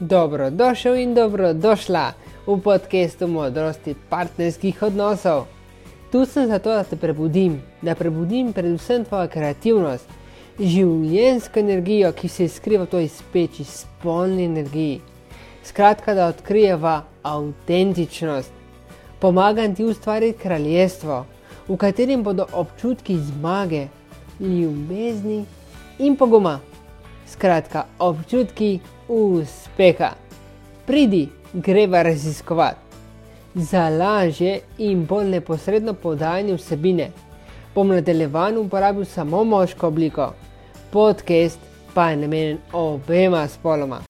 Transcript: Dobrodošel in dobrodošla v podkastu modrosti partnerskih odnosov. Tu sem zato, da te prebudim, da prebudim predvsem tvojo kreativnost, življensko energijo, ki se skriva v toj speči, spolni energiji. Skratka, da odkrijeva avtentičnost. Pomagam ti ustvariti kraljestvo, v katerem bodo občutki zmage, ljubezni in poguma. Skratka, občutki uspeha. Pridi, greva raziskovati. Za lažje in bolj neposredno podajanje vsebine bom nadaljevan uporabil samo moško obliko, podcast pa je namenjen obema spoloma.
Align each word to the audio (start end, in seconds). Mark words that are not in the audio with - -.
Dobrodošel 0.00 0.94
in 0.94 1.14
dobrodošla 1.14 2.12
v 2.46 2.60
podkastu 2.62 3.26
modrosti 3.26 3.96
partnerskih 4.08 4.82
odnosov. 4.82 5.46
Tu 6.12 6.22
sem 6.26 6.46
zato, 6.46 6.70
da 6.70 6.84
te 6.84 6.96
prebudim, 6.96 7.58
da 7.82 7.94
prebudim 7.98 8.52
predvsem 8.52 9.02
tvojo 9.04 9.26
kreativnost, 9.28 10.06
življensko 10.60 11.58
energijo, 11.58 12.12
ki 12.14 12.30
se 12.30 12.46
skriva 12.46 12.86
v 12.86 12.92
toj 12.94 13.08
speči, 13.10 13.66
spolni 13.66 14.46
energiji. 14.46 15.00
Skratka, 15.66 16.14
da 16.14 16.30
odkrijeva 16.30 17.02
avtentičnost. 17.22 18.54
Pomagam 19.18 19.74
ti 19.74 19.84
ustvariti 19.84 20.38
kraljestvo, 20.38 21.24
v 21.68 21.76
katerem 21.76 22.22
bodo 22.22 22.46
občutki 22.52 23.18
zmage, 23.18 23.88
ljubezni 24.38 25.42
in 25.98 26.16
poguma. 26.16 26.60
Skratka, 27.30 27.84
občutki 27.98 28.80
uspeha. 29.08 30.10
Pridi, 30.86 31.28
greva 31.52 32.02
raziskovati. 32.02 32.78
Za 33.54 33.88
lažje 33.88 34.60
in 34.78 35.06
bolj 35.06 35.28
neposredno 35.28 35.94
podajanje 35.94 36.54
vsebine 36.54 37.10
bom 37.74 37.88
nadaljevan 37.88 38.56
uporabil 38.58 39.04
samo 39.04 39.44
moško 39.44 39.86
obliko, 39.86 40.32
podcast 40.90 41.58
pa 41.94 42.10
je 42.10 42.16
namenjen 42.16 42.58
obema 42.72 43.48
spoloma. 43.48 44.00